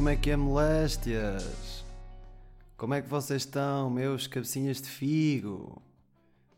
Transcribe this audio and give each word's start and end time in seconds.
como 0.00 0.08
é 0.08 0.16
que 0.16 0.30
é 0.30 0.36
moléstias? 0.36 1.84
Como 2.74 2.94
é 2.94 3.02
que 3.02 3.08
vocês 3.10 3.42
estão, 3.42 3.90
meus 3.90 4.26
cabecinhas 4.26 4.80
de 4.80 4.88
figo? 4.88 5.82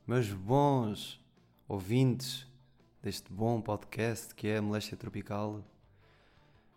Meus 0.06 0.28
bons 0.30 1.20
ouvintes 1.66 2.46
deste 3.02 3.32
bom 3.32 3.60
podcast 3.60 4.32
que 4.32 4.46
é 4.46 4.58
a 4.58 4.62
Moléstia 4.62 4.96
Tropical. 4.96 5.60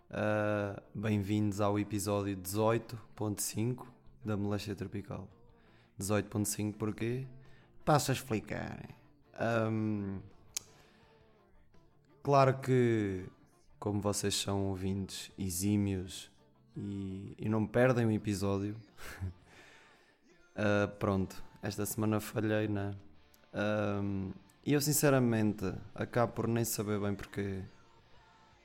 Uh, 0.10 0.82
Bem-vindos 0.96 1.62
ao 1.62 1.78
episódio 1.78 2.36
18.5 2.36 3.86
da 4.26 4.36
Moléstia 4.36 4.74
Tropical. 4.74 5.28
18.5 6.00 6.74
porquê? 6.74 7.28
Passo 7.86 8.10
a 8.10 8.16
explicar. 8.16 8.90
Um, 9.40 10.18
claro 12.24 12.58
que, 12.58 13.24
como 13.78 14.02
vocês 14.02 14.34
são 14.34 14.66
ouvintes 14.66 15.32
exímios 15.38 16.34
e, 16.76 17.36
e 17.38 17.50
não 17.50 17.66
perdem 17.66 18.06
um 18.06 18.12
episódio, 18.12 18.76
uh, 20.56 20.88
pronto, 21.00 21.44
esta 21.62 21.86
semana 21.86 22.20
falhei, 22.20 22.68
né? 22.68 22.94
Um, 23.54 24.32
e 24.66 24.74
eu 24.74 24.82
sinceramente 24.82 25.74
acabo 25.94 26.34
por 26.34 26.48
nem 26.48 26.66
saber 26.66 27.00
bem 27.00 27.16
porque 27.16 27.64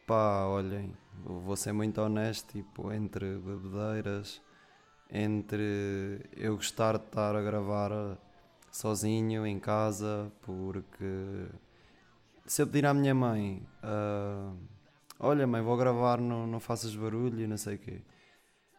pá, 0.07 0.45
olhem, 0.47 0.97
vou 1.25 1.57
ser 1.57 1.73
muito 1.73 2.01
honesto, 2.01 2.53
tipo, 2.53 2.93
entre 2.93 3.39
bebedeiras, 3.39 4.43
entre 5.11 6.29
eu 6.37 6.57
gostar 6.57 6.99
de 6.99 7.05
estar 7.05 7.37
a 7.37 7.43
gravar 7.43 8.19
sozinho 8.71 9.47
em 9.47 9.59
casa, 9.61 10.33
porque 10.43 11.47
se 12.47 12.63
eu 12.63 12.67
pedir 12.67 12.87
à 12.87 12.95
minha 12.95 13.15
mãe, 13.15 13.65
uh, 13.85 14.57
olha 15.21 15.47
mãe, 15.47 15.63
vou 15.63 15.77
gravar, 15.77 16.19
não, 16.19 16.47
não 16.47 16.59
faças 16.59 16.95
barulho 16.97 17.41
e 17.41 17.47
não 17.47 17.57
sei 17.57 17.77
o 17.77 17.79
quê. 17.79 18.01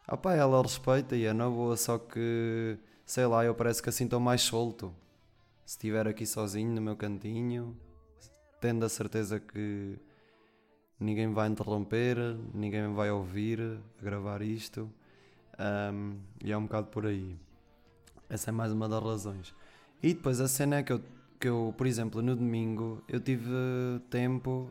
Ah 0.08 0.20
ela 0.34 0.62
respeita 0.62 1.16
e 1.16 1.26
é 1.26 1.32
na 1.34 1.50
boa, 1.50 1.78
só 1.78 1.98
que 1.98 2.78
sei 3.06 3.26
lá, 3.26 3.46
eu 3.46 3.54
parece 3.56 3.82
que 3.82 3.90
assim 3.90 4.06
estou 4.06 4.20
mais 4.20 4.42
solto. 4.42 4.94
Se 5.66 5.78
estiver 5.78 6.08
aqui 6.08 6.26
sozinho 6.26 6.74
no 6.74 6.82
meu 6.82 6.96
cantinho, 6.96 7.78
tendo 8.60 8.84
a 8.86 8.90
certeza 8.90 9.40
que 9.40 9.98
ninguém 11.00 11.32
vai 11.32 11.48
interromper, 11.48 12.18
ninguém 12.54 12.94
vai 12.94 13.10
ouvir 13.12 13.62
a 14.00 14.04
gravar 14.04 14.42
isto. 14.42 14.90
Um, 15.94 16.20
e 16.44 16.52
é 16.52 16.58
um 16.58 16.64
bocado 16.64 16.88
por 16.88 17.06
aí. 17.06 17.38
Essa 18.30 18.50
é 18.50 18.52
mais 18.52 18.72
uma 18.72 18.88
das 18.88 19.04
razões. 19.04 19.54
E 20.02 20.14
depois 20.14 20.42
a 20.42 20.48
cena 20.48 20.78
é 20.78 20.84
que 20.84 20.94
eu, 20.94 21.02
que 21.40 21.48
eu 21.48 21.74
por 21.78 21.86
exemplo, 21.86 22.22
no 22.22 22.36
domingo 22.36 23.04
eu 23.08 23.20
tive 23.20 23.50
tempo 24.10 24.70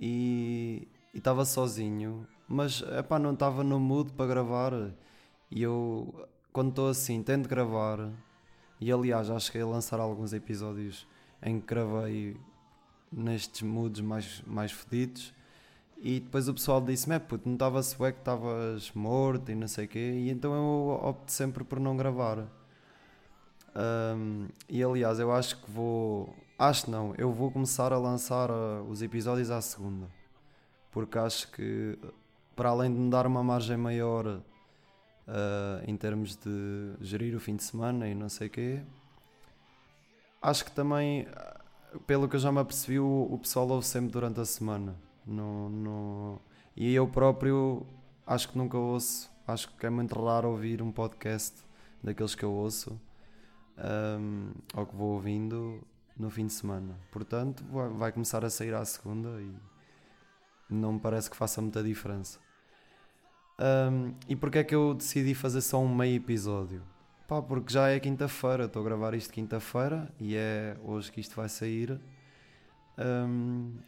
e 0.00 0.88
estava 1.14 1.44
sozinho, 1.44 2.26
mas 2.48 2.82
epá, 2.98 3.18
não 3.18 3.34
estava 3.34 3.62
no 3.62 3.78
mood 3.78 4.12
para 4.12 4.26
gravar. 4.26 4.72
E 5.50 5.62
eu, 5.62 6.26
quando 6.52 6.70
estou 6.70 6.88
assim, 6.88 7.22
tento 7.22 7.48
gravar. 7.48 8.10
E 8.80 8.90
aliás, 8.90 9.26
já 9.26 9.38
cheguei 9.38 9.62
a 9.62 9.66
lançar 9.66 10.00
alguns 10.00 10.32
episódios 10.32 11.06
em 11.42 11.60
que 11.60 11.66
gravei 11.66 12.36
nestes 13.12 13.62
moods 13.62 14.00
mais, 14.00 14.42
mais 14.46 14.72
fedidos. 14.72 15.34
E 15.98 16.20
depois 16.20 16.48
o 16.48 16.54
pessoal 16.54 16.80
disse-me: 16.80 17.16
é 17.16 17.18
puto, 17.18 17.46
não 17.46 17.54
estava 17.54 17.82
sueco, 17.82 18.18
estavas 18.20 18.90
morto 18.92 19.50
e 19.50 19.54
não 19.54 19.68
sei 19.68 19.84
o 19.84 19.88
quê. 19.88 19.98
E 19.98 20.30
então 20.30 20.54
eu 20.54 21.00
opto 21.02 21.30
sempre 21.30 21.62
por 21.62 21.78
não 21.78 21.96
gravar. 21.96 22.46
Um, 23.76 24.48
e 24.68 24.82
aliás, 24.82 25.18
eu 25.20 25.32
acho 25.32 25.60
que 25.60 25.70
vou. 25.70 26.34
Acho 26.60 26.90
não, 26.90 27.14
eu 27.16 27.32
vou 27.32 27.50
começar 27.50 27.90
a 27.90 27.96
lançar 27.96 28.50
uh, 28.50 28.82
os 28.86 29.00
episódios 29.00 29.50
à 29.50 29.62
segunda. 29.62 30.10
Porque 30.92 31.16
acho 31.16 31.50
que, 31.52 31.98
para 32.54 32.68
além 32.68 32.92
de 32.92 33.00
me 33.00 33.08
dar 33.08 33.26
uma 33.26 33.42
margem 33.42 33.78
maior 33.78 34.26
uh, 34.26 34.42
em 35.86 35.96
termos 35.96 36.36
de 36.36 36.92
gerir 37.00 37.34
o 37.34 37.40
fim 37.40 37.56
de 37.56 37.64
semana 37.64 38.06
e 38.08 38.14
não 38.14 38.28
sei 38.28 38.48
o 38.48 38.50
quê, 38.50 38.82
acho 40.42 40.66
que 40.66 40.70
também, 40.72 41.26
pelo 42.06 42.28
que 42.28 42.36
eu 42.36 42.40
já 42.40 42.52
me 42.52 42.58
apercebi, 42.58 43.00
o, 43.00 43.28
o 43.30 43.38
pessoal 43.38 43.66
ouve 43.66 43.86
sempre 43.86 44.10
durante 44.10 44.38
a 44.38 44.44
semana. 44.44 44.94
No, 45.26 45.70
no... 45.70 46.42
E 46.76 46.94
eu 46.94 47.08
próprio 47.08 47.86
acho 48.26 48.50
que 48.50 48.58
nunca 48.58 48.76
ouço, 48.76 49.30
acho 49.48 49.74
que 49.78 49.86
é 49.86 49.88
muito 49.88 50.14
raro 50.22 50.50
ouvir 50.50 50.82
um 50.82 50.92
podcast 50.92 51.56
daqueles 52.04 52.34
que 52.34 52.44
eu 52.44 52.52
ouço 52.52 53.00
um, 54.18 54.50
ou 54.74 54.84
que 54.84 54.94
vou 54.94 55.14
ouvindo 55.14 55.82
no 56.20 56.30
fim 56.30 56.46
de 56.46 56.52
semana. 56.52 56.96
Portanto, 57.10 57.64
vai 57.96 58.12
começar 58.12 58.44
a 58.44 58.50
sair 58.50 58.74
à 58.74 58.84
segunda 58.84 59.40
e 59.40 59.52
não 60.68 60.92
me 60.92 61.00
parece 61.00 61.30
que 61.30 61.36
faça 61.36 61.60
muita 61.60 61.82
diferença. 61.82 62.38
Um, 63.58 64.14
e 64.28 64.36
porquê 64.36 64.58
é 64.58 64.64
que 64.64 64.74
eu 64.74 64.94
decidi 64.94 65.34
fazer 65.34 65.60
só 65.60 65.80
um 65.80 65.92
meio 65.92 66.16
episódio? 66.16 66.82
Pá, 67.26 67.40
porque 67.40 67.72
já 67.72 67.88
é 67.88 67.98
quinta-feira, 67.98 68.64
estou 68.64 68.82
a 68.82 68.84
gravar 68.84 69.14
isto 69.14 69.32
quinta-feira 69.32 70.12
e 70.18 70.36
é 70.36 70.76
hoje 70.82 71.10
que 71.10 71.20
isto 71.20 71.34
vai 71.36 71.48
sair. 71.48 72.00
Um, 72.98 73.78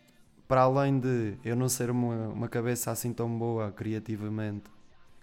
para 0.48 0.62
além 0.62 0.98
de 1.00 1.37
eu 1.44 1.56
não 1.56 1.69
ser 1.69 1.91
uma, 1.91 2.28
uma 2.28 2.48
cabeça 2.48 2.91
assim 2.91 3.12
tão 3.12 3.38
boa 3.38 3.72
criativamente, 3.72 4.71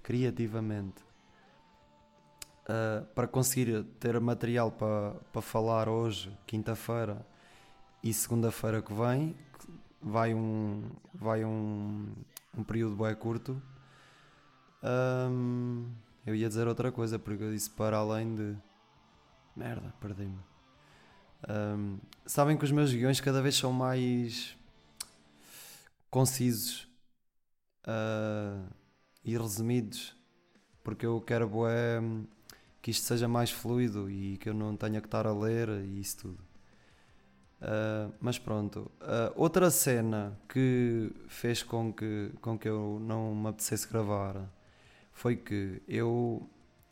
criativamente, 0.03 1.03
uh, 2.69 3.05
para 3.15 3.27
conseguir 3.27 3.83
ter 3.99 4.19
material 4.19 4.71
para, 4.71 5.15
para 5.33 5.41
falar 5.41 5.89
hoje, 5.89 6.31
quinta-feira 6.45 7.25
e 8.03 8.13
segunda-feira 8.13 8.81
que 8.81 8.93
vem, 8.93 9.35
vai 10.01 10.33
um, 10.33 10.89
vai 11.13 11.43
um, 11.43 12.13
um 12.55 12.63
período 12.63 12.95
bem 12.95 13.15
curto. 13.15 13.61
Um, 14.83 15.91
eu 16.25 16.35
ia 16.35 16.47
dizer 16.47 16.67
outra 16.67 16.91
coisa, 16.91 17.17
porque 17.17 17.43
eu 17.43 17.51
disse 17.51 17.69
para 17.69 17.97
além 17.97 18.35
de. 18.35 18.55
Merda, 19.55 19.93
perdi-me. 19.99 20.39
Um, 21.49 21.97
sabem 22.25 22.57
que 22.57 22.63
os 22.63 22.71
meus 22.71 22.93
guiões 22.93 23.19
cada 23.19 23.41
vez 23.41 23.55
são 23.55 23.73
mais 23.73 24.57
concisos 26.09 26.87
uh, 27.85 28.65
e 29.23 29.37
resumidos, 29.37 30.15
porque 30.83 31.05
eu 31.05 31.19
quero 31.19 31.47
bué, 31.47 31.99
que 32.81 32.91
isto 32.91 33.05
seja 33.05 33.27
mais 33.27 33.51
fluido 33.51 34.09
e 34.09 34.37
que 34.37 34.49
eu 34.49 34.53
não 34.53 34.75
tenha 34.75 35.01
que 35.01 35.07
estar 35.07 35.27
a 35.27 35.33
ler 35.33 35.69
e 35.69 35.99
isso 35.99 36.17
tudo. 36.17 36.49
Uh, 37.61 38.13
mas 38.21 38.39
pronto, 38.39 38.89
uh, 39.01 39.33
outra 39.35 39.69
cena 39.69 40.39
que 40.47 41.11
fez 41.27 41.61
com 41.61 41.91
que, 41.91 42.31
com 42.41 42.57
que 42.57 42.69
eu 42.69 42.99
não 43.01 43.35
me 43.35 43.49
apetecesse 43.49 43.85
gravar 43.87 44.49
foi 45.11 45.35
que 45.35 45.81
eu, 45.85 46.49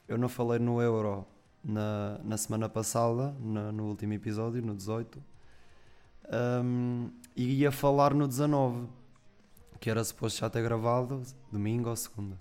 eu 0.10 0.18
não 0.18 0.28
falei 0.28 0.60
no 0.60 0.82
Euro 0.82 1.26
na, 1.64 2.20
na 2.22 2.36
semana 2.36 2.68
passada, 2.68 3.34
na, 3.40 3.72
no 3.72 3.86
último 3.86 4.12
episódio, 4.12 4.62
no 4.62 4.76
18, 4.76 5.24
um, 6.64 7.10
e 7.34 7.62
ia 7.62 7.72
falar 7.72 8.14
no 8.14 8.28
19, 8.28 8.88
que 9.80 9.90
era 9.90 10.04
suposto 10.04 10.42
já 10.42 10.50
ter 10.50 10.62
gravado 10.62 11.22
domingo 11.50 11.90
ou 11.90 11.96
segunda. 11.96 12.38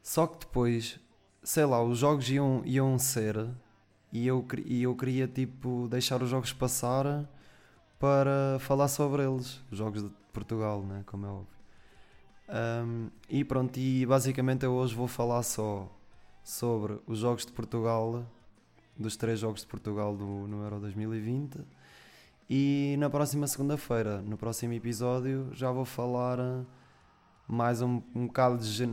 Só 0.00 0.28
que 0.28 0.38
depois 0.40 1.00
sei 1.42 1.64
lá, 1.64 1.82
os 1.82 1.98
jogos 1.98 2.28
iam, 2.30 2.62
iam 2.64 2.98
ser 2.98 3.48
e 4.12 4.26
eu, 4.26 4.46
e 4.64 4.82
eu 4.82 4.94
queria 4.94 5.26
tipo 5.26 5.88
deixar 5.88 6.22
os 6.22 6.28
jogos 6.28 6.52
passar 6.52 7.28
para 7.98 8.58
falar 8.60 8.88
sobre 8.88 9.22
eles, 9.22 9.60
os 9.70 9.78
jogos 9.78 10.02
de 10.02 10.10
Portugal, 10.32 10.82
né? 10.82 11.02
como 11.06 11.26
é 11.26 11.28
óbvio. 11.28 11.46
Um, 12.84 13.08
e 13.28 13.44
pronto, 13.44 13.78
e 13.78 14.04
basicamente 14.04 14.64
eu 14.64 14.72
hoje 14.72 14.94
vou 14.94 15.08
falar 15.08 15.42
só 15.42 15.88
sobre 16.44 16.98
os 17.06 17.20
jogos 17.20 17.46
de 17.46 17.52
Portugal, 17.52 18.26
dos 18.96 19.16
três 19.16 19.38
jogos 19.38 19.62
de 19.62 19.66
Portugal 19.66 20.16
do, 20.16 20.24
no 20.24 20.62
Euro 20.62 20.80
2020. 20.80 21.60
E 22.50 22.96
na 22.98 23.08
próxima 23.08 23.46
segunda-feira, 23.46 24.20
no 24.20 24.36
próximo 24.36 24.74
episódio, 24.74 25.48
já 25.54 25.70
vou 25.70 25.84
falar 25.84 26.38
mais 27.52 27.82
um, 27.82 28.00
um 28.14 28.28
bocado 28.28 28.56
de, 28.56 28.88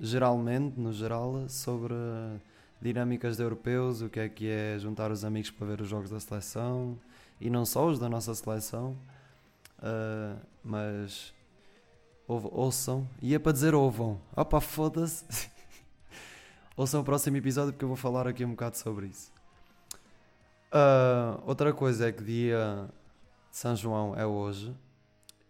geralmente, 0.00 0.78
no 0.78 0.92
geral, 0.92 1.48
sobre 1.48 1.92
dinâmicas 2.80 3.36
de 3.36 3.42
europeus, 3.42 4.02
o 4.02 4.08
que 4.08 4.20
é 4.20 4.28
que 4.28 4.48
é 4.48 4.78
juntar 4.78 5.10
os 5.10 5.24
amigos 5.24 5.50
para 5.50 5.66
ver 5.66 5.80
os 5.80 5.88
jogos 5.88 6.08
da 6.08 6.20
seleção 6.20 6.96
e 7.40 7.50
não 7.50 7.66
só 7.66 7.88
os 7.88 7.98
da 7.98 8.08
nossa 8.08 8.32
seleção, 8.36 8.96
uh, 9.80 10.38
mas 10.62 11.34
ouçam, 12.28 13.08
ia 13.20 13.34
é 13.34 13.38
para 13.40 13.50
dizer 13.50 13.74
ouvam, 13.74 14.20
opa 14.36 14.60
foda-se, 14.60 15.50
ouçam 16.76 17.00
o 17.00 17.04
próximo 17.04 17.36
episódio 17.36 17.72
porque 17.72 17.84
eu 17.84 17.88
vou 17.88 17.96
falar 17.96 18.28
aqui 18.28 18.44
um 18.44 18.50
bocado 18.50 18.76
sobre 18.76 19.06
isso. 19.06 19.32
Uh, 20.72 21.42
outra 21.44 21.72
coisa 21.72 22.06
é 22.06 22.12
que 22.12 22.22
dia 22.22 22.88
de 23.50 23.56
São 23.56 23.74
João 23.74 24.14
é 24.14 24.24
hoje 24.24 24.72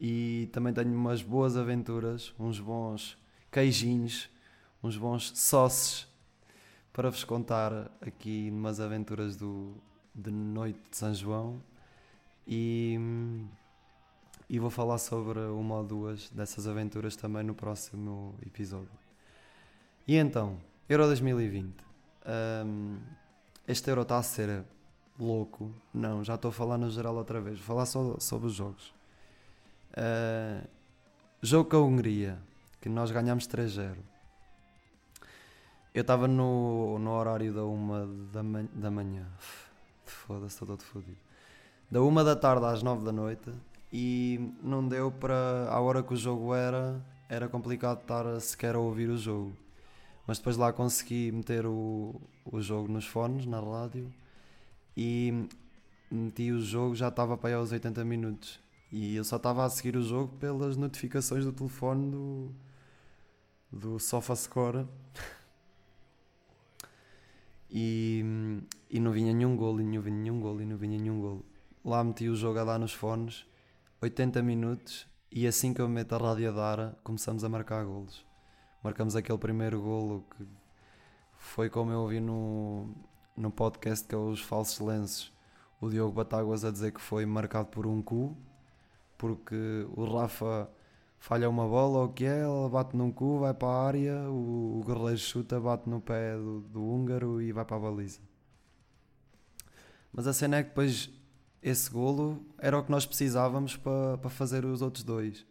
e 0.00 0.48
também 0.52 0.72
tenho 0.72 0.94
umas 0.94 1.22
boas 1.22 1.56
aventuras, 1.56 2.32
uns 2.38 2.60
bons 2.60 3.18
queijinhos, 3.50 4.28
uns 4.82 4.96
bons 4.96 5.32
sócios 5.36 6.06
para 6.92 7.10
vos 7.10 7.24
contar 7.24 7.90
aqui 8.00 8.48
umas 8.50 8.80
aventuras 8.80 9.36
do, 9.36 9.74
de 10.14 10.30
noite 10.30 10.80
de 10.90 10.96
São 10.96 11.14
João 11.14 11.62
e, 12.46 12.98
e 14.48 14.58
vou 14.58 14.70
falar 14.70 14.98
sobre 14.98 15.38
uma 15.38 15.76
ou 15.76 15.84
duas 15.84 16.28
dessas 16.30 16.66
aventuras 16.66 17.14
também 17.14 17.42
no 17.42 17.54
próximo 17.54 18.34
episódio. 18.44 18.90
E 20.06 20.16
então, 20.16 20.58
Euro 20.88 21.06
2020. 21.06 21.74
Um, 22.66 22.98
este 23.66 23.90
Euro 23.90 24.02
está 24.02 24.18
a 24.18 24.22
ser 24.22 24.64
louco. 25.20 25.70
Não, 25.92 26.24
já 26.24 26.34
estou 26.34 26.48
a 26.48 26.52
falar 26.52 26.78
no 26.78 26.90
geral 26.90 27.14
outra 27.14 27.40
vez. 27.40 27.58
Vou 27.58 27.66
falar 27.66 27.84
só 27.86 28.18
sobre 28.18 28.46
os 28.46 28.54
jogos. 28.54 28.97
Uh, 29.98 30.64
jogo 31.42 31.68
com 31.68 31.76
a 31.76 31.82
Hungria, 31.82 32.38
que 32.80 32.88
nós 32.88 33.10
ganhamos 33.10 33.48
3-0. 33.48 33.96
Eu 35.92 36.02
estava 36.02 36.28
no, 36.28 36.98
no 37.00 37.10
horário 37.10 37.52
da 37.52 37.64
uma 37.64 38.06
da, 38.32 38.42
man 38.42 38.68
da 38.72 38.90
manhã. 38.90 39.26
Foda-se, 40.06 40.54
estou 40.54 40.68
todo 40.68 40.82
fodido. 40.82 41.18
Da 41.90 42.00
uma 42.00 42.22
da 42.22 42.36
tarde 42.36 42.64
às 42.66 42.82
nove 42.82 43.04
da 43.04 43.10
noite 43.10 43.50
e 43.92 44.52
não 44.62 44.86
deu 44.86 45.10
para. 45.10 45.68
A 45.68 45.80
hora 45.80 46.02
que 46.02 46.14
o 46.14 46.16
jogo 46.16 46.54
era, 46.54 47.04
era 47.28 47.48
complicado 47.48 48.00
estar 48.00 48.40
sequer 48.40 48.76
a 48.76 48.78
ouvir 48.78 49.08
o 49.10 49.16
jogo. 49.16 49.52
Mas 50.26 50.38
depois 50.38 50.56
lá 50.56 50.72
consegui 50.72 51.32
meter 51.32 51.66
o, 51.66 52.20
o 52.44 52.60
jogo 52.60 52.86
nos 52.92 53.06
fones, 53.06 53.46
na 53.46 53.58
rádio 53.58 54.12
e 54.96 55.48
meti 56.10 56.52
o 56.52 56.60
jogo, 56.60 56.94
já 56.94 57.08
estava 57.08 57.36
para 57.36 57.50
aí 57.50 57.54
aos 57.54 57.72
80 57.72 58.04
minutos. 58.04 58.60
E 58.90 59.17
eu 59.17 59.25
só 59.25 59.37
estava 59.37 59.64
a 59.64 59.70
seguir 59.70 59.96
o 59.96 60.02
jogo 60.02 60.37
pelas 60.38 60.76
notificações 60.76 61.44
do 61.44 61.52
telefone 61.52 62.11
do, 62.11 62.55
do 63.70 63.99
SofaScore. 63.99 64.87
e, 67.70 68.25
e 68.88 68.99
não 68.99 69.12
vinha 69.12 69.32
nenhum 69.32 69.56
gol, 69.56 69.81
e 69.81 69.85
não 69.85 70.00
vinha 70.00 70.17
nenhum 70.17 70.40
gol, 70.40 70.61
e 70.61 70.64
não 70.64 70.76
vinha 70.76 70.99
nenhum 70.99 71.20
gol. 71.20 71.44
Lá 71.85 72.02
meti 72.02 72.29
o 72.29 72.35
jogo 72.35 72.58
a 72.58 72.64
dar 72.64 72.79
nos 72.79 72.93
fones, 72.93 73.46
80 74.00 74.43
minutos, 74.43 75.06
e 75.31 75.46
assim 75.46 75.75
que 75.75 75.81
eu 75.81 75.88
meto 75.88 76.14
a 76.14 76.19
rádio 76.19 76.49
a 76.49 76.52
dar, 76.52 76.94
começamos 77.05 77.44
a 77.44 77.49
marcar 77.49 77.85
golos. 77.85 78.25
Marcamos 78.82 79.14
aquele 79.14 79.38
primeiro 79.38 79.81
golo 79.82 80.25
que 80.37 80.46
foi 81.37 81.69
como 81.69 81.93
eu 81.93 82.00
ouvi 82.00 82.20
no, 82.20 82.88
no 83.37 83.50
podcast 83.50 84.06
que 84.06 84.14
é 84.14 84.19
os 84.19 84.40
Falsos 84.40 84.81
Lenços, 84.81 85.32
o 85.81 85.88
Diogo 85.88 86.12
Batáguas 86.12 86.64
a 86.64 86.70
dizer 86.70 86.93
que 86.93 87.00
foi 87.00 87.26
marcado 87.26 87.69
por 87.69 87.87
um 87.87 88.00
cu, 88.00 88.37
porque 89.18 89.86
o 89.94 90.04
Rafa 90.04 90.70
falha 91.18 91.50
uma 91.50 91.66
bola, 91.66 92.04
o 92.04 92.12
que 92.12 92.24
é, 92.24 92.40
ela 92.40 92.68
bate 92.68 92.96
num 92.96 93.10
cu, 93.12 93.40
vai 93.40 93.52
para 93.52 93.68
a 93.68 93.86
área, 93.86 94.30
o, 94.30 94.80
o 94.80 94.84
guerreiro 94.86 95.18
chuta, 95.18 95.60
bate 95.60 95.88
no 95.88 96.00
pé 96.00 96.36
do, 96.36 96.60
do 96.60 96.82
húngaro 96.82 97.42
e 97.42 97.52
vai 97.52 97.64
para 97.64 97.76
a 97.76 97.80
baliza. 97.80 98.20
Mas 100.12 100.26
a 100.26 100.32
cena 100.32 100.58
é 100.58 100.62
que 100.62 100.70
depois 100.70 101.10
esse 101.62 101.90
golo 101.90 102.40
era 102.58 102.78
o 102.78 102.84
que 102.84 102.90
nós 102.90 103.04
precisávamos 103.04 103.76
para, 103.76 104.18
para 104.18 104.30
fazer 104.30 104.64
os 104.64 104.80
outros 104.80 105.04
dois. 105.04 105.44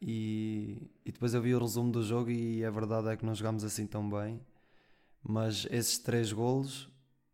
E, 0.00 0.90
e 1.04 1.12
depois 1.12 1.34
eu 1.34 1.42
vi 1.42 1.54
o 1.54 1.58
resumo 1.58 1.90
do 1.92 2.02
jogo 2.02 2.30
e 2.30 2.64
a 2.64 2.70
verdade 2.70 3.08
é 3.08 3.16
que 3.16 3.26
não 3.26 3.34
jogámos 3.34 3.64
assim 3.64 3.86
tão 3.86 4.08
bem. 4.08 4.40
Mas 5.22 5.66
esses 5.70 5.98
três 5.98 6.32
golos 6.32 6.88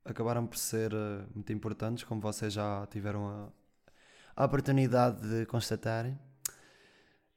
acabaram 0.04 0.46
por 0.46 0.58
ser 0.58 0.92
uh, 0.92 1.26
muito 1.34 1.52
importantes, 1.52 2.04
como 2.04 2.20
vocês 2.20 2.52
já 2.52 2.86
tiveram 2.86 3.28
a, 3.28 3.48
a 4.36 4.44
oportunidade 4.44 5.20
de 5.20 5.46
constatar. 5.46 6.06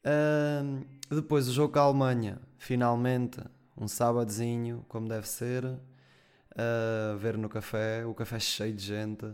Uh, 0.05 0.85
depois 1.09 1.47
o 1.47 1.53
jogo 1.53 1.73
com 1.73 1.79
a 1.79 1.83
Alemanha, 1.83 2.39
finalmente, 2.57 3.39
um 3.75 3.87
sábadozinho, 3.87 4.85
como 4.87 5.07
deve 5.07 5.27
ser, 5.27 5.63
uh, 5.65 7.17
ver 7.17 7.37
no 7.37 7.47
café, 7.47 8.05
o 8.05 8.13
café 8.13 8.39
cheio 8.39 8.73
de 8.73 8.83
gente. 8.83 9.25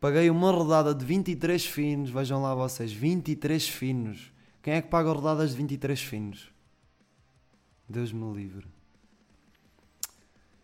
Paguei 0.00 0.30
uma 0.30 0.50
rodada 0.50 0.94
de 0.94 1.04
23 1.04 1.64
finos, 1.66 2.10
vejam 2.10 2.42
lá 2.42 2.54
vocês, 2.54 2.92
23 2.92 3.68
finos. 3.68 4.32
Quem 4.62 4.74
é 4.74 4.82
que 4.82 4.88
paga 4.88 5.12
rodadas 5.12 5.50
de 5.50 5.56
23 5.56 6.00
finos? 6.00 6.50
Deus 7.88 8.12
me 8.12 8.32
livre. 8.32 8.66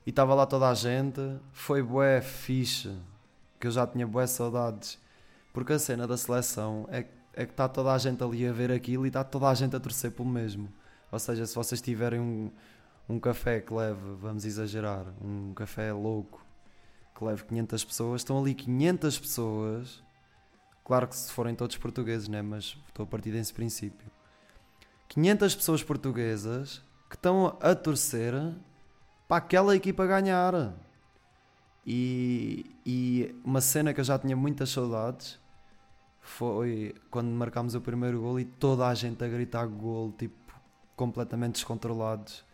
E 0.07 0.11
estava 0.11 0.35
lá 0.35 0.47
toda 0.47 0.69
a 0.71 0.75
gente, 0.75 1.21
foi 1.53 1.83
bué 1.83 2.21
fixe, 2.21 2.97
que 3.59 3.67
eu 3.67 3.71
já 3.71 3.87
tinha 3.87 4.07
bué 4.07 4.27
saudades. 4.27 4.99
Porque 5.57 5.73
a 5.73 5.79
cena 5.79 6.07
da 6.07 6.19
seleção 6.19 6.87
é, 6.91 7.07
é 7.33 7.47
que 7.47 7.53
está 7.53 7.67
toda 7.67 7.91
a 7.91 7.97
gente 7.97 8.23
ali 8.23 8.47
a 8.47 8.53
ver 8.53 8.71
aquilo 8.71 9.07
e 9.07 9.09
está 9.09 9.25
toda 9.25 9.49
a 9.49 9.55
gente 9.55 9.75
a 9.75 9.81
torcer 9.81 10.11
pelo 10.11 10.29
mesmo. 10.29 10.71
Ou 11.11 11.19
seja, 11.19 11.47
se 11.47 11.55
vocês 11.55 11.81
tiverem 11.81 12.21
um, 12.21 12.53
um 13.09 13.19
café 13.19 13.63
que 13.63 13.73
leve, 13.73 13.99
vamos 14.21 14.45
exagerar, 14.45 15.07
um 15.19 15.55
café 15.55 15.95
louco, 15.95 16.45
que 17.17 17.25
leve 17.25 17.43
500 17.45 17.85
pessoas, 17.87 18.21
estão 18.21 18.39
ali 18.39 18.53
500 18.53 19.19
pessoas. 19.19 20.03
Claro 20.85 21.09
que 21.09 21.17
se 21.17 21.33
forem 21.33 21.55
todos 21.55 21.79
portugueses, 21.79 22.29
né? 22.29 22.43
mas 22.43 22.77
estou 22.89 23.05
a 23.05 23.07
partir 23.07 23.31
desse 23.31 23.55
princípio. 23.55 24.11
500 25.09 25.55
pessoas 25.55 25.83
portuguesas 25.83 26.83
que 27.09 27.17
estão 27.17 27.57
a 27.63 27.75
torcer 27.75 28.35
para 29.27 29.39
aquela 29.39 29.75
equipa 29.75 30.05
ganhar. 30.05 30.75
E, 31.87 32.77
e 32.85 33.35
uma 33.43 33.63
cena 33.63 33.95
que 33.95 34.01
eu 34.01 34.05
já 34.05 34.19
tinha 34.19 34.37
muitas 34.37 34.69
saudades 34.69 35.46
foi 36.29 36.95
quando 37.11 37.29
marcámos 37.29 37.75
o 37.75 37.81
primeiro 37.81 38.21
gol 38.21 38.39
e 38.41 38.45
toda 38.45 38.87
a 38.87 38.95
gente 38.95 39.23
a 39.25 39.29
gritar 39.29 39.67
gol, 39.67 40.13
tipo, 40.13 40.35
completamente 40.95 41.55
descontrolados. 41.55 42.45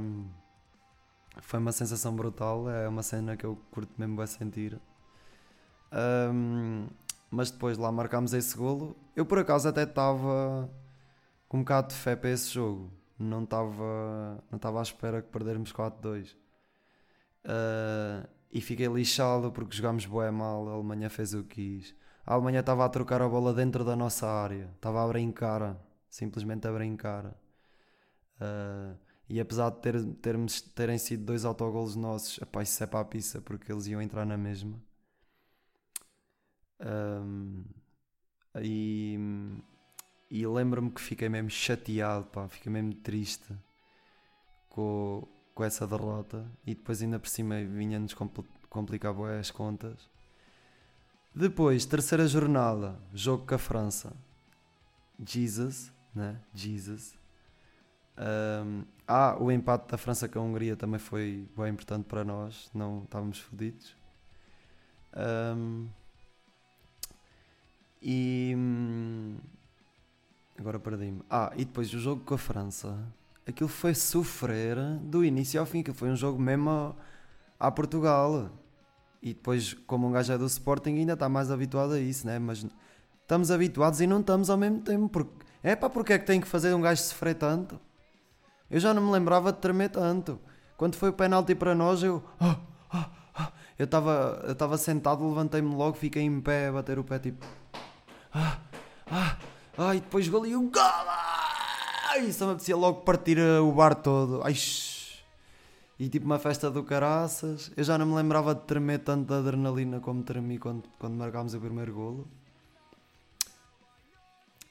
Um, 0.00 0.26
foi 1.40 1.60
uma 1.60 1.72
sensação 1.72 2.14
brutal, 2.14 2.68
é 2.70 2.88
uma 2.88 3.02
cena 3.02 3.36
que 3.36 3.44
eu 3.44 3.56
curto 3.70 3.92
mesmo 3.98 4.20
a 4.20 4.26
sentir. 4.26 4.80
Um, 6.32 6.88
mas 7.30 7.50
depois 7.50 7.76
lá 7.78 7.90
marcámos 7.92 8.32
esse 8.32 8.56
golo. 8.56 8.96
Eu 9.14 9.26
por 9.26 9.38
acaso 9.38 9.68
até 9.68 9.82
estava 9.82 10.70
com 11.48 11.58
um 11.58 11.60
bocado 11.60 11.88
de 11.88 11.94
fé 11.94 12.16
para 12.16 12.30
esse 12.30 12.50
jogo 12.52 12.90
não 13.18 13.44
estava 13.44 14.44
não 14.50 14.56
estava 14.56 14.78
à 14.78 14.82
espera 14.82 15.22
que 15.22 15.28
perdermos 15.28 15.72
4-2. 15.72 16.32
Uh, 16.32 16.36
ah, 17.44 18.28
e 18.52 18.60
fiquei 18.60 18.86
lixado 18.86 19.50
porque 19.52 19.76
jogámos 19.76 20.06
bué 20.06 20.30
mal, 20.30 20.68
a 20.68 20.72
Alemanha 20.72 21.10
fez 21.10 21.34
o 21.34 21.42
que 21.44 21.80
quis. 21.80 21.94
A 22.26 22.34
Alemanha 22.34 22.60
estava 22.60 22.84
a 22.84 22.88
trocar 22.88 23.22
a 23.22 23.28
bola 23.28 23.54
dentro 23.54 23.84
da 23.84 23.94
nossa 23.94 24.26
área, 24.26 24.70
estava 24.74 25.02
a 25.02 25.06
brincar, 25.06 25.76
simplesmente 26.10 26.66
a 26.66 26.72
brincar. 26.72 27.26
Uh, 28.40 28.98
e 29.28 29.40
apesar 29.40 29.70
de 29.70 29.78
ter, 29.80 30.04
termos, 30.16 30.60
terem 30.60 30.98
sido 30.98 31.24
dois 31.24 31.44
autogolos 31.44 31.94
nossos, 31.94 32.38
epá, 32.38 32.62
isso 32.62 32.82
é 32.82 32.86
para 32.86 33.00
a 33.00 33.04
pizza 33.04 33.40
porque 33.40 33.70
eles 33.70 33.86
iam 33.86 34.02
entrar 34.02 34.26
na 34.26 34.36
mesma. 34.36 34.76
Um, 36.80 37.64
ah, 38.52 38.60
e 38.62 39.18
e 40.30 40.44
lembro-me 40.46 40.90
que 40.90 41.00
fiquei 41.00 41.28
mesmo 41.28 41.50
chateado, 41.50 42.26
pá, 42.26 42.48
fiquei 42.48 42.70
mesmo 42.70 42.94
triste 42.94 43.54
com, 44.68 45.26
com 45.54 45.64
essa 45.64 45.86
derrota. 45.86 46.50
E 46.66 46.74
depois, 46.74 47.00
ainda 47.00 47.18
por 47.18 47.28
cima, 47.28 47.64
vinha-nos 47.64 48.14
compl 48.14 48.42
complicar 48.68 49.14
as 49.38 49.50
contas. 49.50 50.10
Depois, 51.36 51.84
terceira 51.84 52.26
jornada, 52.26 52.98
jogo 53.12 53.46
com 53.46 53.54
a 53.54 53.58
França. 53.58 54.12
Jesus, 55.22 55.92
né? 56.14 56.40
Jesus. 56.54 57.14
Um, 58.18 58.84
ah, 59.06 59.36
o 59.38 59.52
empate 59.52 59.88
da 59.88 59.98
França 59.98 60.26
com 60.28 60.38
a 60.38 60.42
Hungria 60.42 60.74
também 60.76 60.98
foi 60.98 61.46
bem 61.54 61.68
importante 61.68 62.06
para 62.06 62.24
nós, 62.24 62.70
não 62.72 63.04
estávamos 63.04 63.38
fodidos. 63.38 63.94
Um, 65.14 65.88
e 68.00 68.54
hum, 68.56 69.36
Agora 70.58 70.78
perdi-me. 70.78 71.22
Ah, 71.28 71.52
e 71.54 71.64
depois 71.64 71.92
o 71.92 71.98
jogo 71.98 72.24
com 72.24 72.34
a 72.34 72.38
França. 72.38 72.96
Aquilo 73.46 73.68
foi 73.68 73.94
sofrer 73.94 74.76
do 75.02 75.24
início 75.24 75.60
ao 75.60 75.66
fim, 75.66 75.82
que 75.82 75.92
foi 75.92 76.08
um 76.08 76.16
jogo 76.16 76.40
mesmo 76.40 76.70
a, 76.70 76.94
a 77.60 77.70
Portugal. 77.70 78.50
E 79.26 79.34
depois, 79.34 79.74
como 79.88 80.06
um 80.06 80.12
gajo 80.12 80.32
é 80.32 80.38
do 80.38 80.46
Sporting, 80.46 80.90
ainda 80.90 81.14
está 81.14 81.28
mais 81.28 81.50
habituado 81.50 81.94
a 81.94 81.98
isso, 81.98 82.24
né? 82.24 82.38
Mas 82.38 82.64
estamos 83.22 83.50
habituados 83.50 84.00
e 84.00 84.06
não 84.06 84.20
estamos 84.20 84.48
ao 84.48 84.56
mesmo 84.56 84.78
tempo. 84.82 85.08
Porque, 85.08 85.32
é 85.64 85.74
pá, 85.74 85.90
porque 85.90 86.12
é 86.12 86.18
que 86.20 86.24
tem 86.24 86.40
que 86.40 86.46
fazer 86.46 86.72
um 86.72 86.80
gajo 86.80 87.02
sofrer 87.02 87.34
tanto? 87.34 87.76
Eu 88.70 88.78
já 88.78 88.94
não 88.94 89.02
me 89.02 89.10
lembrava 89.10 89.52
de 89.52 89.58
tremer 89.58 89.88
tanto. 89.88 90.38
Quando 90.76 90.94
foi 90.94 91.08
o 91.08 91.12
penalti 91.12 91.56
para 91.56 91.74
nós, 91.74 92.04
eu. 92.04 92.22
Ah, 92.38 92.56
ah, 92.88 93.10
ah. 93.34 93.52
Eu 93.76 93.86
estava 93.86 94.44
eu 94.46 94.78
sentado, 94.78 95.28
levantei-me 95.28 95.74
logo, 95.74 95.96
fiquei 95.96 96.22
em 96.22 96.40
pé 96.40 96.68
a 96.68 96.72
bater 96.74 96.96
o 96.96 97.02
pé 97.02 97.18
tipo. 97.18 97.44
Ah, 98.32 98.58
ah. 99.10 99.36
Ai, 99.76 99.98
depois 99.98 100.28
gol 100.28 100.46
e 100.46 100.54
um 100.54 100.70
gol! 100.70 100.82
Ai, 102.10 102.20
me 102.20 102.30
apetecia 102.30 102.76
logo 102.76 103.00
partir 103.00 103.40
o 103.40 103.72
bar 103.72 103.96
todo. 103.96 104.40
Ai, 104.44 104.54
e 105.98 106.08
tipo 106.08 106.26
uma 106.26 106.38
festa 106.38 106.70
do 106.70 106.84
caraças. 106.84 107.70
Eu 107.76 107.84
já 107.84 107.96
não 107.96 108.06
me 108.06 108.14
lembrava 108.14 108.54
de 108.54 108.62
tremer 108.62 108.98
tanto 108.98 109.28
de 109.28 109.34
adrenalina 109.34 110.00
como 110.00 110.22
tremi 110.22 110.58
quando, 110.58 110.84
quando 110.98 111.14
marcámos 111.14 111.54
o 111.54 111.60
primeiro 111.60 111.94
golo. 111.94 112.28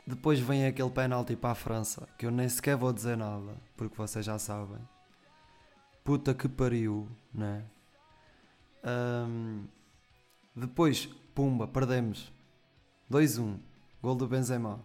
Depois 0.06 0.40
vem 0.40 0.68
aquele 0.68 0.92
penalti 0.92 1.36
para 1.36 1.52
a 1.52 1.56
França, 1.56 2.08
que 2.18 2.28
eu 2.28 2.32
nem 2.32 2.48
sequer 2.48 2.78
vou 2.78 2.94
dizer 2.94 3.18
nada, 3.18 3.56
porque 3.76 3.98
vocês 3.98 4.24
já 4.24 4.38
sabem. 4.38 4.80
Puta 6.04 6.36
que 6.36 6.48
pariu, 6.48 7.10
né? 7.34 7.66
Um, 8.86 9.66
depois, 10.56 11.08
pumba, 11.34 11.68
perdemos. 11.68 12.32
2-1. 13.12 13.58
Gol 14.02 14.16
do 14.16 14.28
Benzema. 14.28 14.80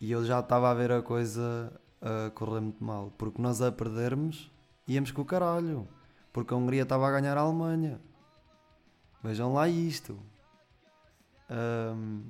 E 0.00 0.12
eu 0.12 0.24
já 0.24 0.38
estava 0.38 0.70
a 0.70 0.74
ver 0.74 0.92
a 0.92 1.02
coisa 1.02 1.72
a 2.00 2.30
correr 2.30 2.60
muito 2.60 2.82
mal. 2.82 3.12
Porque 3.18 3.42
nós 3.42 3.60
a 3.60 3.72
perdermos 3.72 4.48
íamos 4.86 5.10
com 5.10 5.22
o 5.22 5.24
caralho. 5.24 5.88
Porque 6.32 6.54
a 6.54 6.56
Hungria 6.56 6.82
estava 6.82 7.06
a 7.06 7.10
ganhar 7.10 7.36
a 7.36 7.42
Alemanha. 7.42 8.00
Vejam 9.22 9.52
lá 9.52 9.68
isto. 9.68 10.18
Um, 11.50 12.22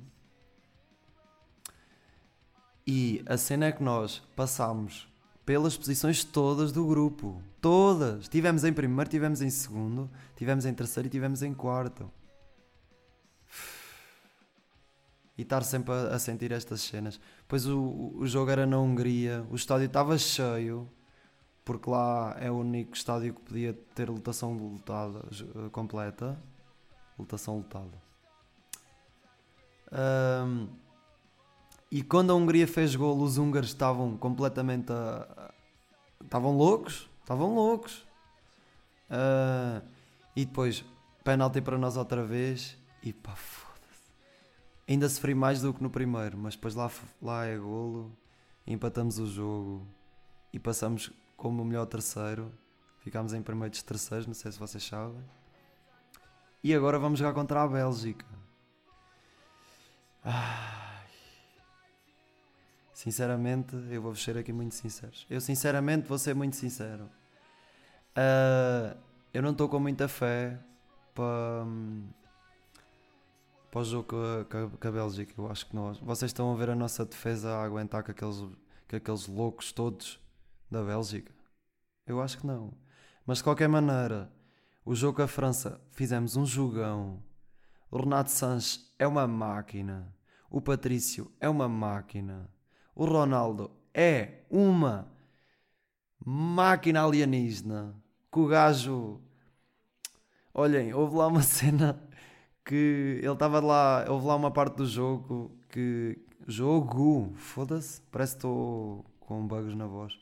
e 2.85 3.23
a 3.25 3.37
cena 3.37 3.67
é 3.67 3.71
que 3.71 3.81
nós 3.81 4.21
passámos 4.35 5.07
pelas 5.45 5.77
posições 5.77 6.23
todas 6.23 6.71
do 6.71 6.85
grupo. 6.85 7.41
Todas. 7.61 8.27
Tivemos 8.27 8.63
em 8.63 8.73
primeiro, 8.73 9.09
tivemos 9.09 9.41
em 9.41 9.49
segundo, 9.49 10.09
tivemos 10.35 10.65
em 10.65 10.73
terceiro 10.73 11.07
e 11.07 11.09
tivemos 11.09 11.41
em 11.41 11.53
quarto. 11.53 12.11
E 15.37 15.41
estar 15.41 15.63
sempre 15.63 15.93
a, 15.93 16.15
a 16.15 16.19
sentir 16.19 16.51
estas 16.51 16.81
cenas. 16.81 17.19
Pois 17.47 17.65
o, 17.65 18.13
o 18.15 18.27
jogo 18.27 18.51
era 18.51 18.65
na 18.65 18.77
Hungria, 18.77 19.45
o 19.49 19.55
estádio 19.55 19.87
estava 19.87 20.17
cheio, 20.17 20.89
porque 21.65 21.89
lá 21.89 22.35
é 22.39 22.51
o 22.51 22.55
único 22.55 22.95
estádio 22.95 23.33
que 23.33 23.41
podia 23.41 23.73
ter 23.95 24.09
lotação 24.09 24.53
lotada, 24.53 25.21
completa. 25.71 26.37
Lotação 27.17 27.57
lotada. 27.57 28.01
Um, 29.91 30.67
e 31.91 32.01
quando 32.01 32.31
a 32.31 32.35
Hungria 32.35 32.67
fez 32.67 32.95
gol, 32.95 33.19
os 33.21 33.37
húngaros 33.37 33.69
estavam 33.69 34.17
completamente 34.17 34.91
a... 34.91 35.53
estavam 36.23 36.57
loucos, 36.57 37.07
estavam 37.21 37.53
loucos. 37.53 37.99
Uh, 39.09 39.85
e 40.35 40.43
depois, 40.43 40.83
penalti 41.23 41.61
para 41.61 41.77
nós 41.77 41.95
outra 41.95 42.23
vez 42.23 42.75
e 43.03 43.13
pá, 43.13 43.35
foda-se. 43.35 44.11
Ainda 44.89 45.07
sofri 45.07 45.35
mais 45.35 45.61
do 45.61 45.71
que 45.71 45.83
no 45.83 45.89
primeiro, 45.91 46.35
mas 46.35 46.55
depois 46.55 46.73
lá, 46.73 46.89
lá 47.21 47.45
é 47.45 47.55
golo, 47.55 48.11
empatamos 48.65 49.19
o 49.19 49.27
jogo 49.27 49.85
e 50.51 50.57
passamos 50.57 51.11
como 51.35 51.61
o 51.61 51.65
melhor 51.65 51.85
terceiro. 51.85 52.51
Ficámos 52.99 53.33
em 53.33 53.41
primeiro 53.41 53.69
dos 53.69 53.83
terceiros, 53.83 54.25
não 54.25 54.33
sei 54.33 54.51
se 54.51 54.59
vocês 54.59 54.83
sabem. 54.83 55.23
E 56.63 56.73
agora 56.73 56.97
vamos 56.97 57.19
jogar 57.19 57.33
contra 57.33 57.61
a 57.61 57.67
Bélgica. 57.67 58.25
Ah. 60.23 61.01
Sinceramente, 62.93 63.75
eu 63.89 64.01
vou 64.01 64.15
ser 64.15 64.37
aqui 64.37 64.53
muito 64.53 64.73
sincero. 64.73 65.11
Eu, 65.29 65.41
sinceramente, 65.41 66.07
vou 66.07 66.17
ser 66.17 66.33
muito 66.33 66.55
sincero. 66.55 67.09
Uh, 68.15 68.97
eu 69.33 69.41
não 69.41 69.51
estou 69.51 69.67
com 69.67 69.79
muita 69.79 70.07
fé 70.07 70.57
para, 71.13 71.65
para 73.69 73.81
o 73.81 73.83
jogo 73.83 74.07
com 74.07 74.17
a, 74.17 74.77
com 74.79 74.87
a 74.87 74.91
Bélgica. 74.91 75.33
Eu 75.37 75.51
acho 75.51 75.65
que 75.65 75.75
nós. 75.75 75.97
Vocês 75.97 76.29
estão 76.29 76.53
a 76.53 76.55
ver 76.55 76.69
a 76.69 76.75
nossa 76.75 77.03
defesa 77.03 77.49
a 77.55 77.65
aguentar 77.65 78.03
com 78.03 78.11
aqueles, 78.11 78.37
com 78.37 78.95
aqueles 78.95 79.27
loucos 79.27 79.73
todos 79.73 80.22
da 80.73 80.83
Bélgica? 80.83 81.33
Eu 82.05 82.21
acho 82.21 82.37
que 82.39 82.47
não. 82.47 82.73
Mas 83.25 83.37
de 83.37 83.45
qualquer 83.45 83.69
maneira, 83.69 84.31
o 84.83 84.93
jogo 84.93 85.17
com 85.17 85.23
a 85.23 85.27
França, 85.27 85.79
fizemos 85.91 86.35
um 86.35 86.45
jogão. 86.45 87.23
O 87.89 87.97
Renato 87.97 88.31
Sanches 88.31 88.93
é 88.99 89.07
uma 89.07 89.25
máquina. 89.25 90.13
O 90.49 90.59
Patrício 90.59 91.31
é 91.39 91.47
uma 91.47 91.69
máquina 91.69 92.49
o 92.95 93.05
Ronaldo 93.05 93.71
é 93.93 94.43
uma 94.49 95.11
máquina 96.23 97.03
alienígena. 97.03 97.95
Que 98.31 98.39
o 98.39 98.47
gajo. 98.47 99.21
Olhem, 100.53 100.93
houve 100.93 101.15
lá 101.15 101.27
uma 101.27 101.41
cena 101.43 101.99
que 102.65 103.19
ele 103.21 103.31
estava 103.31 103.59
lá. 103.59 104.05
Houve 104.07 104.27
lá 104.27 104.35
uma 104.35 104.51
parte 104.51 104.77
do 104.77 104.85
jogo 104.85 105.57
que. 105.69 106.19
Jogo! 106.45 107.33
Foda-se, 107.35 108.01
parece 108.11 108.33
que 108.33 108.39
estou 108.39 109.05
com 109.19 109.47
bugs 109.47 109.75
na 109.75 109.87
voz. 109.87 110.13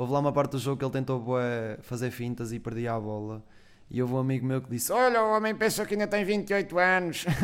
Houve 0.00 0.14
lá 0.14 0.20
uma 0.20 0.32
parte 0.32 0.52
do 0.52 0.58
jogo 0.58 0.78
que 0.78 0.84
ele 0.86 0.92
tentou 0.92 1.20
bué, 1.20 1.76
fazer 1.82 2.10
fintas 2.10 2.52
e 2.52 2.58
perdia 2.58 2.94
a 2.94 2.98
bola. 2.98 3.44
E 3.90 4.00
houve 4.00 4.14
um 4.14 4.18
amigo 4.18 4.46
meu 4.46 4.62
que 4.62 4.70
disse: 4.70 4.90
Olha, 4.90 5.22
o 5.22 5.36
homem 5.36 5.54
pensa 5.54 5.84
que 5.84 5.92
ainda 5.92 6.06
tem 6.06 6.24
28 6.24 6.78
anos. 6.78 7.26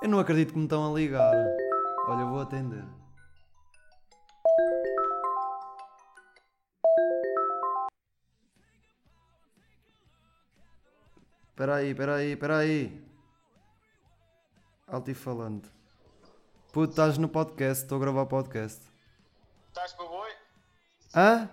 Eu 0.00 0.08
não 0.08 0.20
acredito 0.20 0.52
que 0.52 0.58
me 0.58 0.66
estão 0.66 0.88
a 0.88 0.96
ligar. 0.96 1.34
Olha, 2.06 2.20
eu 2.20 2.28
vou 2.28 2.40
atender. 2.40 2.84
Espera 11.50 11.74
aí, 11.76 11.90
espera 11.90 12.14
aí, 12.14 12.32
espera 12.32 12.56
aí. 12.58 13.04
Altifalante. 14.86 15.68
Puto, 16.72 16.90
estás 16.90 17.18
no 17.18 17.28
podcast, 17.28 17.82
estou 17.82 17.96
a 17.98 18.00
gravar 18.00 18.26
podcast. 18.26 18.91
Estás 19.72 19.94
com 19.94 20.02
o 20.02 20.08
boi? 20.08 20.30
Hã? 21.16 21.48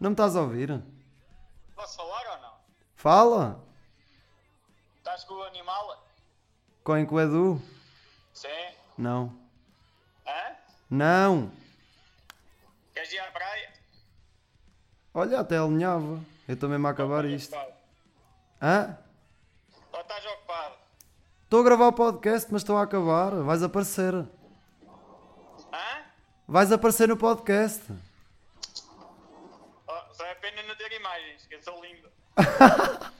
Não 0.00 0.08
me 0.08 0.14
estás 0.14 0.34
a 0.34 0.40
ouvir? 0.40 0.82
Posso 1.74 1.96
falar 1.98 2.34
ou 2.34 2.40
não? 2.40 2.54
Fala! 2.96 3.62
Estás 4.96 5.24
com 5.24 5.34
o 5.34 5.42
animal? 5.42 6.02
Com, 6.82 7.06
com 7.06 7.14
o 7.14 7.20
Edu? 7.20 7.62
Sim. 8.32 8.48
Não. 8.96 9.38
Hã? 10.26 10.56
Não. 10.88 11.52
Queres 12.94 13.12
ir 13.12 13.18
à 13.18 13.30
praia? 13.32 13.70
Olha, 15.12 15.40
até 15.40 15.58
alinhava. 15.58 16.24
Eu 16.48 16.54
estou 16.54 16.70
mesmo 16.70 16.86
a 16.86 16.90
acabar 16.90 17.26
isto. 17.26 17.54
Hã? 18.62 18.96
Estou 21.54 21.62
a 21.62 21.68
gravar 21.68 21.86
o 21.86 21.92
podcast, 21.92 22.52
mas 22.52 22.62
estou 22.62 22.76
a 22.76 22.82
acabar. 22.82 23.30
Vais 23.30 23.62
aparecer. 23.62 24.12
Hã? 24.12 24.26
Vais 26.48 26.72
aparecer 26.72 27.06
no 27.06 27.16
podcast. 27.16 27.80
Oh, 29.86 30.14
só 30.14 30.26
é 30.26 30.34
pena 30.34 30.64
não 30.64 30.74
ter 30.74 30.90
imagens, 30.90 31.46
que 31.46 31.54
eu 31.54 31.62
sou 31.62 31.80
lindo. 31.80 32.08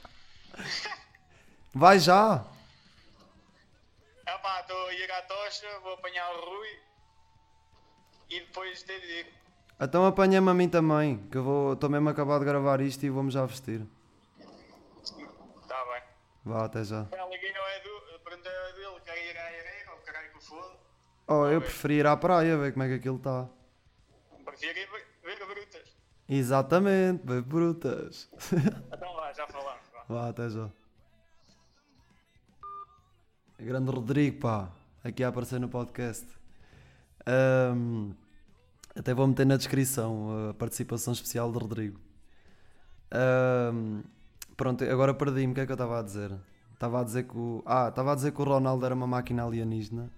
Vai 1.73 2.01
já. 2.01 2.45
Epá, 4.27 4.61
estou 4.63 4.85
a 4.85 4.95
ir 4.95 5.13
à 5.13 5.23
tocha, 5.23 5.79
vou 5.85 5.93
apanhar 5.93 6.29
o 6.33 6.45
Rui 6.45 6.69
e 8.31 8.41
depois 8.41 8.83
te 8.83 8.99
digo. 8.99 9.31
Então 9.81 10.05
apanha-me 10.05 10.51
a 10.51 10.55
mim 10.55 10.69
também, 10.69 11.19
que 11.31 11.39
eu 11.39 11.45
vou. 11.45 11.75
Estou 11.75 11.89
mesmo 11.89 12.09
a 12.09 12.11
acabar 12.11 12.41
de 12.41 12.47
gravar 12.47 12.81
isto 12.81 13.07
e 13.07 13.11
vou-me 13.11 13.31
já 13.31 13.47
vestir. 13.47 13.87
Vá, 16.45 16.67
até 16.67 16.85
já. 16.85 17.07
Já 17.11 17.27
liguei 17.27 17.57
ao 17.57 17.69
Edu, 17.71 18.21
perguntei 18.23 18.53
ao 18.53 18.69
Edu, 18.69 18.81
ele 18.81 19.01
quer 19.01 19.31
ir 19.31 19.37
à 19.37 19.45
areia, 19.45 19.91
ou 19.93 19.97
caralho 19.99 20.33
que 20.33 20.45
foda. 20.45 20.77
Oh, 21.27 21.47
eu 21.47 21.61
preferi 21.61 21.95
ir 21.95 22.07
à 22.07 22.17
praia, 22.17 22.59
ver 22.59 22.73
como 22.73 22.83
é 22.83 22.89
que 22.89 22.95
aquilo 22.95 23.17
está. 23.17 23.49
Prefiro 24.45 24.79
ir 24.79 24.89
ver, 25.23 25.47
brutas. 25.47 25.97
Exatamente, 26.29 27.27
ver 27.27 27.43
brutas. 27.43 28.31
Então 28.93 29.15
vá, 29.17 29.33
já 29.33 29.47
falamos. 29.47 29.81
Vá. 29.93 30.05
Vá, 30.07 30.29
até 30.29 30.51
já. 30.51 30.71
Grande 33.59 33.91
Rodrigo, 33.91 34.41
pá, 34.41 34.71
aqui 35.03 35.25
a 35.25 35.29
aparecer 35.29 35.59
no 35.59 35.69
podcast. 35.71 36.27
Ahm, 37.27 38.13
até 38.95 39.15
vou 39.15 39.27
meter 39.27 39.47
na 39.47 39.57
descrição 39.57 40.51
a 40.51 40.55
participação 40.55 41.15
especial 41.15 41.51
de 41.51 41.59
Rodrigo. 41.59 41.99
Ahm, 43.11 44.03
pronto, 44.57 44.85
agora 44.85 45.15
perdi-me. 45.15 45.53
O 45.53 45.55
que 45.55 45.61
é 45.61 45.67
que 45.67 45.73
eu 45.73 45.75
estava 45.75 45.99
a 46.01 46.03
dizer? 46.03 46.33
Estava 46.73 47.01
a 47.01 47.05
dizer 47.05 47.25
que 47.25 47.37
o. 47.37 47.63
Ah, 47.65 47.89
estava 47.89 48.13
a 48.13 48.15
dizer 48.15 48.33
que 48.33 48.41
o 48.41 48.45
Ronaldo 48.45 48.85
era 48.85 48.95
uma 48.95 49.07
máquina 49.07 49.45
alienígena. 49.45 50.11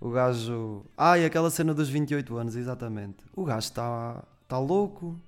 O 0.00 0.10
gajo. 0.10 0.84
Ah, 0.96 1.18
e 1.18 1.24
aquela 1.24 1.50
cena 1.50 1.74
dos 1.74 1.88
28 1.88 2.36
anos, 2.36 2.56
exatamente. 2.56 3.24
O 3.34 3.44
gajo 3.44 3.66
está. 3.66 4.24
Está 4.42 4.58
louco. 4.58 5.20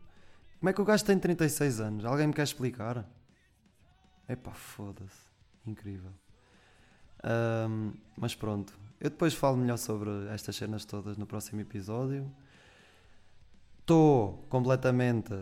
Como 0.58 0.70
é 0.70 0.72
que 0.72 0.80
o 0.80 0.84
gajo 0.84 1.04
tem 1.04 1.18
36 1.18 1.80
anos? 1.80 2.04
Alguém 2.04 2.26
me 2.26 2.32
quer 2.32 2.42
explicar? 2.42 3.06
Epá, 4.28 4.52
foda-se. 4.52 5.30
Incrível. 5.66 6.12
Um, 7.22 7.92
mas 8.16 8.34
pronto, 8.34 8.72
eu 9.00 9.10
depois 9.10 9.34
falo 9.34 9.56
melhor 9.56 9.76
sobre 9.76 10.10
estas 10.32 10.56
cenas 10.56 10.84
todas 10.84 11.16
no 11.16 11.26
próximo 11.26 11.60
episódio. 11.60 12.30
Estou 13.80 14.44
completamente 14.48 15.34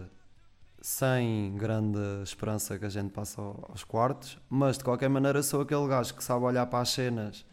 sem 0.81 1.57
grande 1.57 1.99
esperança 2.23 2.79
que 2.79 2.85
a 2.85 2.89
gente 2.89 3.11
passe 3.11 3.39
aos 3.39 3.85
quartos, 3.85 4.39
mas 4.49 4.79
de 4.79 4.85
qualquer 4.85 5.09
maneira 5.09 5.43
sou 5.43 5.63
aquele 5.63 5.87
gajo 5.89 6.15
que 6.15 6.23
sabe 6.23 6.45
olhar 6.45 6.67
para 6.67 6.81
as 6.81 6.91
cenas 6.91 7.45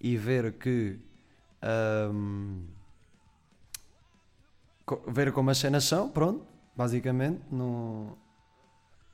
e 0.00 0.16
ver 0.16 0.52
que. 0.54 0.98
Um, 1.62 2.64
ver 5.08 5.32
como 5.32 5.50
as 5.50 5.58
cenas 5.58 5.84
são, 5.84 6.08
pronto, 6.08 6.44
basicamente. 6.74 7.42
No, 7.50 8.16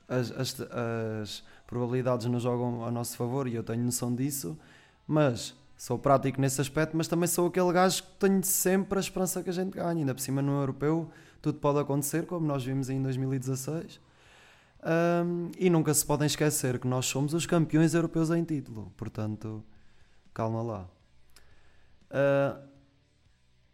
as, 0.07 0.31
as, 0.31 0.61
as 0.61 1.43
probabilidades 1.67 2.25
não 2.27 2.39
jogam 2.39 2.85
a 2.85 2.91
nosso 2.91 3.17
favor 3.17 3.47
e 3.47 3.55
eu 3.55 3.63
tenho 3.63 3.83
noção 3.83 4.15
disso, 4.15 4.57
mas 5.05 5.53
sou 5.75 5.99
prático 5.99 6.39
nesse 6.39 6.61
aspecto, 6.61 6.95
mas 6.95 7.07
também 7.07 7.27
sou 7.27 7.47
aquele 7.47 7.71
gajo 7.71 8.01
que 8.01 8.09
tenho 8.19 8.43
sempre 8.43 8.97
a 8.97 9.01
esperança 9.01 9.43
que 9.43 9.49
a 9.49 9.53
gente 9.53 9.71
ganhe. 9.71 9.99
Ainda 9.99 10.15
por 10.15 10.21
cima 10.21 10.41
no 10.41 10.59
europeu 10.59 11.11
tudo 11.41 11.59
pode 11.59 11.79
acontecer, 11.79 12.25
como 12.25 12.45
nós 12.45 12.63
vimos 12.63 12.89
em 12.89 13.01
2016. 13.01 13.99
Um, 14.83 15.51
e 15.57 15.69
nunca 15.69 15.93
se 15.93 16.05
podem 16.05 16.27
esquecer 16.27 16.79
que 16.79 16.87
nós 16.87 17.05
somos 17.05 17.33
os 17.33 17.45
campeões 17.45 17.93
europeus 17.93 18.29
em 18.29 18.43
título. 18.43 18.91
Portanto, 18.95 19.63
calma 20.33 20.61
lá. 20.61 20.89
Uh, 22.09 22.67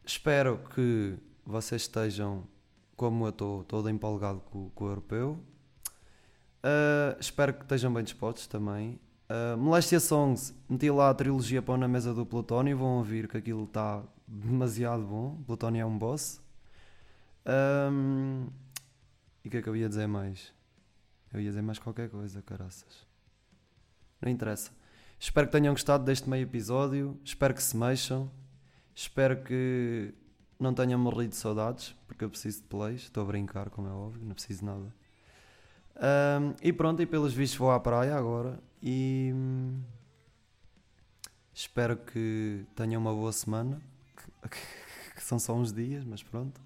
espero 0.06 0.60
que 0.74 1.16
vocês 1.46 1.84
estejam 1.84 2.44
como 2.96 3.26
eu 3.26 3.30
estou, 3.30 3.64
todo 3.64 3.90
empolgado 3.90 4.40
com, 4.42 4.70
com 4.70 4.86
o 4.86 4.88
europeu. 4.88 5.40
Uh, 6.64 7.20
espero 7.20 7.54
que 7.54 7.64
estejam 7.64 7.94
bem 7.94 8.04
dispostos 8.04 8.48
também. 8.48 9.00
Uh, 9.30 9.58
Molestia 9.58 10.00
Songs, 10.00 10.54
meti 10.70 10.90
lá 10.90 11.10
a 11.10 11.14
trilogia 11.14 11.62
Pão 11.62 11.76
na 11.76 11.88
Mesa 11.88 12.14
do 12.14 12.26
Plutónio. 12.26 12.78
Vão 12.78 12.98
ouvir 12.98 13.28
que 13.28 13.38
aquilo 13.38 13.66
está 13.66 14.02
demasiado 14.28 15.04
bom. 15.04 15.38
Plutónio 15.46 15.82
é 15.82 15.86
um 15.86 15.98
boss. 15.98 16.43
Um, 17.46 18.48
e 19.44 19.48
o 19.48 19.52
que 19.52 19.58
é 19.58 19.62
que 19.62 19.68
eu 19.68 19.76
ia 19.76 19.90
dizer 19.90 20.08
mais? 20.08 20.54
Eu 21.34 21.40
ia 21.40 21.50
dizer 21.50 21.62
mais 21.62 21.80
qualquer 21.80 22.10
coisa, 22.10 22.42
caraças. 22.42 23.06
Não 24.22 24.32
interessa. 24.32 24.72
Espero 25.20 25.48
que 25.48 25.54
tenham 25.54 25.74
gostado 25.74 26.04
deste 26.04 26.30
meio 26.30 26.44
episódio. 26.44 27.20
Espero 27.24 27.54
que 27.54 27.64
se 27.64 27.76
mexam. 27.76 28.32
Espero 28.96 29.42
que 29.44 30.14
não 30.60 30.74
tenham 30.74 31.00
morrido 31.00 31.30
de 31.30 31.36
saudades, 31.36 31.96
porque 32.08 32.24
eu 32.24 32.30
preciso 32.30 32.62
de 32.62 32.68
plays. 32.68 33.02
Estou 33.04 33.24
a 33.24 33.26
brincar, 33.26 33.70
como 33.70 33.88
é 33.88 33.92
óbvio, 33.92 34.24
não 34.24 34.34
preciso 34.34 34.60
de 34.60 34.66
nada. 34.66 34.94
Um, 35.96 36.56
e 36.62 36.72
pronto, 36.72 37.02
e 37.02 37.06
pelos 37.06 37.34
vistos 37.34 37.58
vou 37.58 37.72
à 37.72 37.80
praia 37.80 38.16
agora. 38.16 38.60
E 38.82 39.32
hum, 39.34 39.82
espero 41.54 41.98
que 41.98 42.66
tenham 42.76 43.02
uma 43.02 43.14
boa 43.14 43.32
semana. 43.32 43.82
Que, 44.44 44.60
que 45.16 45.24
são 45.24 45.40
só 45.40 45.54
uns 45.54 45.74
dias, 45.74 46.04
mas 46.06 46.24
pronto. 46.24 46.63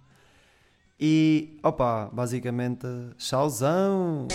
E 1.00 1.60
opa, 1.62 2.10
basicamente, 2.12 2.88
tchauzão! 3.18 4.28